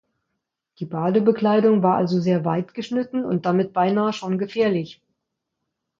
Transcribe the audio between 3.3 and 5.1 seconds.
damit beinahe schon gefährlich.